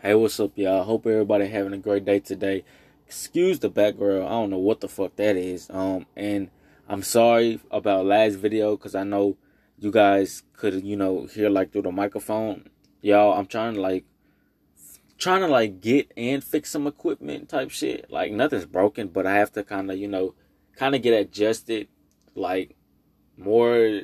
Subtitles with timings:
[0.00, 0.84] Hey, what's up, y'all?
[0.84, 2.62] Hope everybody having a great day today.
[3.04, 4.26] Excuse the background.
[4.26, 5.68] I don't know what the fuck that is.
[5.70, 6.50] Um, and
[6.88, 9.36] I'm sorry about last video because I know
[9.76, 12.70] you guys could, you know, hear like through the microphone.
[13.02, 14.04] Y'all, I'm trying to like,
[15.18, 18.08] trying to like get and fix some equipment type shit.
[18.08, 20.34] Like nothing's broken, but I have to kind of, you know,
[20.76, 21.88] kind of get adjusted,
[22.36, 22.76] like
[23.36, 24.02] more,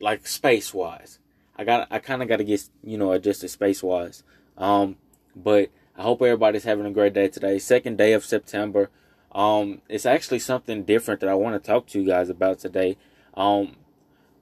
[0.00, 1.18] like space wise.
[1.56, 4.22] I got, I kind of got to get, you know, adjusted space wise.
[4.56, 4.96] Um,
[5.34, 7.58] but I hope everybody's having a great day today.
[7.58, 8.90] Second day of September.
[9.32, 12.96] Um, it's actually something different that I want to talk to you guys about today.
[13.34, 13.76] Um,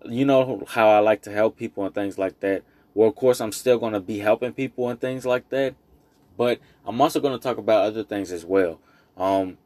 [0.04, 2.62] you know how I like to help people and things like that.
[2.94, 5.74] Well, of course, I'm still going to be helping people and things like that,
[6.36, 8.80] but I'm also going to talk about other things as well.
[9.16, 9.58] Um,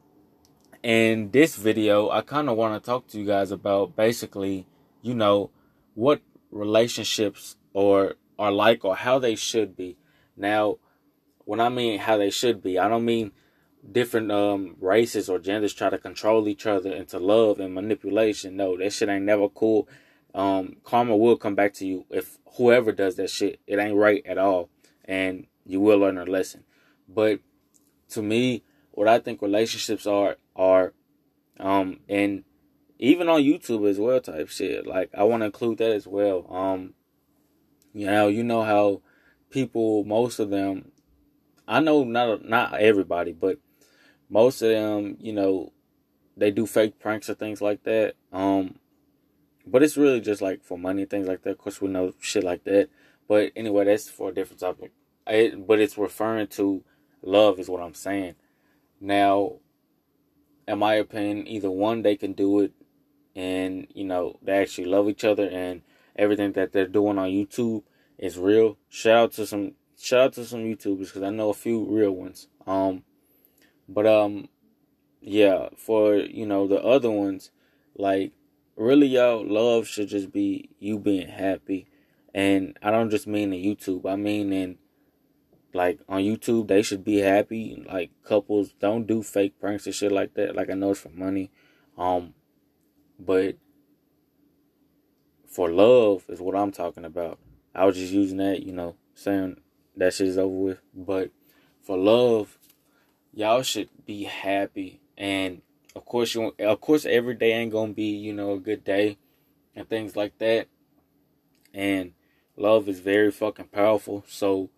[0.81, 4.67] in this video, I kind of want to talk to you guys about basically,
[5.01, 5.49] you know,
[5.95, 9.97] what relationships or are like or how they should be.
[10.35, 10.77] Now,
[11.45, 13.31] when I mean how they should be, I don't mean
[13.89, 18.55] different um, races or genders try to control each other into love and manipulation.
[18.55, 19.87] No, that shit ain't never cool.
[20.33, 23.59] Um, karma will come back to you if whoever does that shit.
[23.67, 24.69] It ain't right at all,
[25.05, 26.63] and you will learn a lesson.
[27.07, 27.39] But
[28.09, 30.93] to me, what I think relationships are are,
[31.59, 32.43] um, and
[32.97, 34.87] even on YouTube as well, type shit.
[34.87, 36.47] Like I want to include that as well.
[36.49, 36.93] Um,
[37.93, 39.01] you know, you know how
[39.53, 40.91] people, most of them,
[41.67, 43.59] I know not not everybody, but
[44.29, 45.71] most of them, you know,
[46.35, 48.15] they do fake pranks or things like that.
[48.33, 48.79] Um,
[49.65, 51.51] but it's really just like for money, things like that.
[51.51, 52.89] Of course, we know shit like that.
[53.29, 54.91] But anyway, that's for a different topic.
[55.27, 56.83] It, but it's referring to
[57.21, 58.35] love, is what I'm saying.
[58.99, 59.59] Now,
[60.67, 62.73] in my opinion, either one, they can do it,
[63.35, 65.83] and you know, they actually love each other, and
[66.15, 67.83] everything that they're doing on YouTube
[68.23, 68.77] is real.
[68.87, 72.11] Shout out to some shout out to some YouTubers because I know a few real
[72.11, 72.47] ones.
[72.65, 73.03] Um,
[73.89, 74.47] but um,
[75.19, 77.51] yeah, for you know the other ones,
[77.97, 78.31] like
[78.77, 81.85] really, y'all, love should just be you being happy,
[82.33, 84.09] and I don't just mean in YouTube.
[84.09, 84.77] I mean in
[85.73, 87.83] like on YouTube, they should be happy.
[87.85, 90.55] Like couples don't do fake pranks and shit like that.
[90.55, 91.51] Like I know it's for money,
[91.97, 92.35] um,
[93.19, 93.57] but
[95.45, 97.37] for love is what I'm talking about.
[97.75, 99.57] I was just using that, you know, saying
[99.97, 100.81] that shit is over with.
[100.93, 101.31] But
[101.81, 102.57] for love,
[103.33, 105.01] y'all should be happy.
[105.17, 105.61] And
[105.95, 109.17] of course, you of course every day ain't gonna be you know a good day
[109.75, 110.67] and things like that.
[111.73, 112.13] And
[112.55, 114.23] love is very fucking powerful.
[114.27, 114.69] So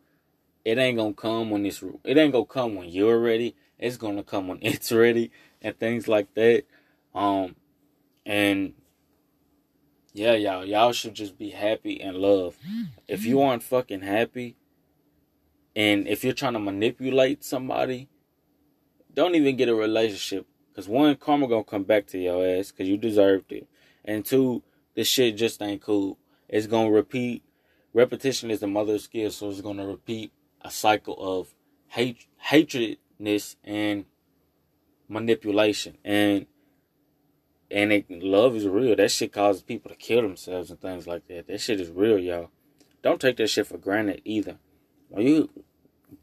[0.64, 3.56] it ain't gonna come when it's it ain't gonna come when you're ready.
[3.78, 6.64] It's gonna come when it's ready and things like that.
[7.14, 7.56] Um,
[8.26, 8.74] and
[10.16, 12.56] yeah, y'all, y'all should just be happy and love.
[13.06, 14.56] If you aren't fucking happy,
[15.76, 18.08] and if you're trying to manipulate somebody,
[19.14, 20.48] don't even get a relationship.
[20.74, 23.68] Cause one, karma gonna come back to your ass because you deserved it,
[24.06, 24.64] and two,
[24.96, 26.18] this shit just ain't cool.
[26.48, 27.44] It's gonna repeat.
[27.94, 30.32] Repetition is the mother of skill, so it's gonna repeat
[30.62, 31.54] a cycle of
[31.88, 34.06] hate, hatredness, and
[35.10, 35.98] manipulation.
[36.06, 36.46] And
[37.76, 38.96] and it, love is real.
[38.96, 41.48] That shit causes people to kill themselves and things like that.
[41.48, 42.50] That shit is real, y'all.
[43.04, 44.56] Don't take that shit for granted either.
[45.10, 45.50] When you,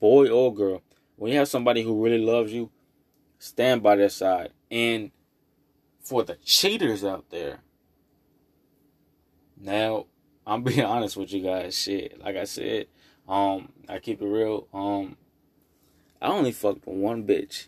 [0.01, 0.83] boy or girl,
[1.17, 2.71] when you have somebody who really loves you,
[3.39, 4.53] stand by their side.
[4.71, 5.11] And
[6.01, 7.61] for the cheaters out there,
[9.61, 10.07] now
[10.47, 11.77] I'm being honest with you guys.
[11.77, 12.87] Shit, like I said,
[13.29, 14.69] um, I keep it real.
[14.73, 15.19] Um,
[16.23, 17.67] I only fucked one bitch.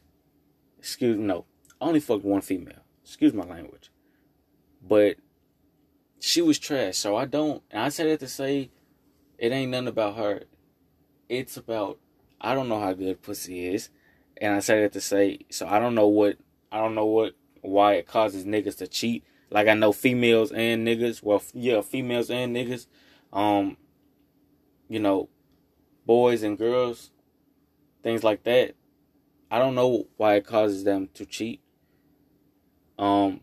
[0.78, 1.44] Excuse me, no,
[1.82, 3.90] I only fucked one female excuse my language.
[4.86, 5.16] But
[6.20, 6.96] she was trash.
[6.96, 8.70] So I don't I say that to say
[9.38, 10.44] it ain't nothing about her.
[11.28, 11.98] It's about
[12.40, 13.90] I don't know how good pussy is.
[14.40, 16.38] And I say that to say so I don't know what
[16.72, 19.24] I don't know what why it causes niggas to cheat.
[19.50, 22.86] Like I know females and niggas, well yeah, females and niggas,
[23.32, 23.76] um,
[24.88, 25.28] you know,
[26.06, 27.10] boys and girls,
[28.02, 28.74] things like that.
[29.50, 31.60] I don't know why it causes them to cheat
[32.98, 33.40] um,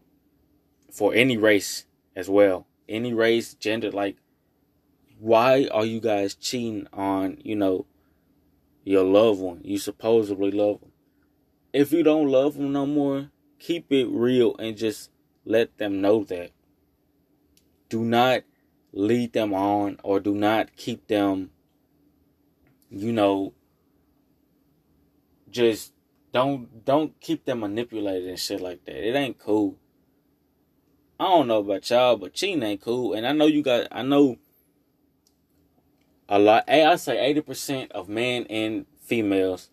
[0.91, 3.91] for any race as well, any race, gender.
[3.91, 4.17] Like,
[5.19, 7.85] why are you guys cheating on you know
[8.83, 9.61] your loved one?
[9.63, 10.91] You supposedly love them.
[11.73, 15.09] If you don't love them no more, keep it real and just
[15.45, 16.51] let them know that.
[17.89, 18.43] Do not
[18.93, 21.51] lead them on or do not keep them,
[22.89, 23.53] you know,
[25.49, 25.93] just
[26.33, 29.07] don't don't keep them manipulated and shit like that.
[29.07, 29.77] It ain't cool.
[31.19, 33.13] I don't know about y'all, but cheating ain't cool.
[33.13, 34.37] And I know you got I know
[36.27, 36.69] a lot.
[36.69, 39.69] I say eighty percent of men and females,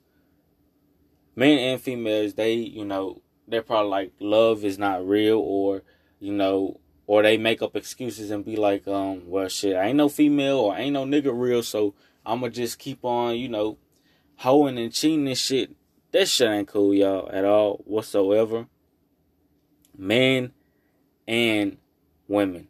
[1.36, 5.82] men and females, they you know they're probably like love is not real, or
[6.20, 9.96] you know, or they make up excuses and be like, um, well, shit, I ain't
[9.96, 11.94] no female or ain't no nigga real, so
[12.26, 13.78] I'ma just keep on, you know,
[14.36, 15.70] hoeing and cheating and shit.
[16.12, 18.66] That shit ain't cool, y'all, at all whatsoever.
[19.96, 20.52] Men
[21.26, 21.76] and
[22.26, 22.68] women,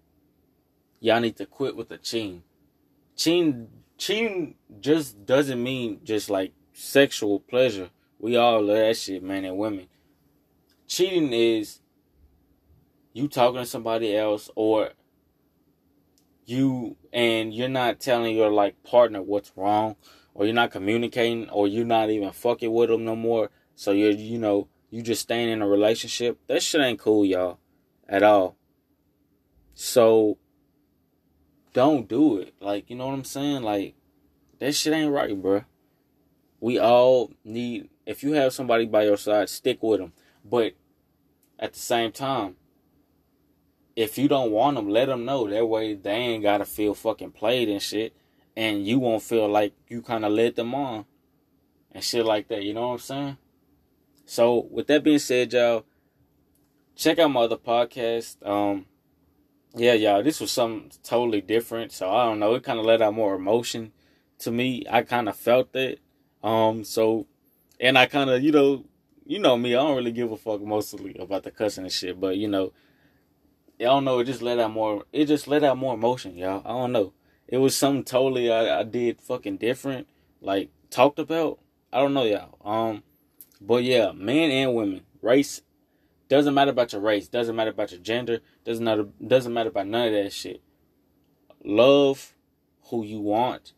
[1.01, 2.43] y'all need to quit with the cheating.
[3.17, 7.91] Cheating, cheating just doesn't mean just like sexual pleasure.
[8.19, 9.87] We all love that shit, man, and women.
[10.89, 11.81] Cheating is
[13.13, 14.91] you talking to somebody else or
[16.47, 19.97] you and you're not telling your like partner what's wrong
[20.39, 23.51] or you're not communicating or you're not even fucking with them no more.
[23.75, 26.39] So you're you know you just staying in a relationship.
[26.47, 27.59] That shit ain't cool y'all
[28.09, 28.57] at all.
[29.75, 30.39] So
[31.73, 32.55] don't do it.
[32.61, 33.63] Like you know what i'm saying?
[33.63, 33.97] Like
[34.61, 35.65] that shit ain't right bro
[36.61, 40.13] we all need if you have somebody by your side stick with them
[40.45, 40.73] but
[41.61, 42.57] at the same time
[43.99, 45.51] if you don't want them, let them know.
[45.51, 48.15] That way they ain't gotta feel fucking played and shit,
[48.59, 51.05] and you won't feel like you kind of led them on
[51.93, 52.65] and shit like that.
[52.65, 53.37] You know what I'm saying?
[54.27, 55.85] So with that being said, y'all,
[56.97, 58.45] check out my other podcast.
[58.45, 58.87] Um,
[59.77, 61.93] yeah, y'all, this was something totally different.
[61.93, 63.93] So I don't know, it kind of let out more emotion
[64.41, 64.85] to me.
[64.91, 66.01] I kind of felt it.
[66.43, 67.29] Um, so,
[67.79, 68.85] and I kind of, you know,
[69.25, 72.19] you know me, I don't really give a fuck mostly about the cussing and shit,
[72.19, 72.73] but you know
[73.81, 74.19] I don't know.
[74.19, 75.05] It just let out more.
[75.13, 76.63] It just let out more emotion, y'all.
[76.65, 77.13] I don't know.
[77.49, 80.09] It was something totally I, I did fucking different,
[80.43, 81.61] like talked about.
[81.93, 82.59] I don't know, y'all.
[82.65, 83.05] Um,
[83.61, 85.63] but yeah, men and women, race
[86.29, 87.29] doesn't matter about your race.
[87.29, 88.41] Doesn't matter about your gender.
[88.65, 89.09] Doesn't matter.
[89.27, 90.63] Doesn't matter about none of that shit.
[91.65, 92.35] Love
[92.91, 93.75] who you want,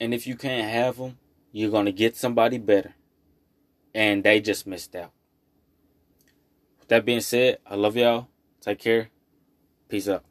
[0.00, 1.18] and if you can't have them,
[1.52, 2.94] you're gonna get somebody better,
[3.94, 5.12] and they just missed out
[6.80, 8.28] With that being said, I love y'all.
[8.60, 9.10] Take care.
[9.88, 10.24] Peace out.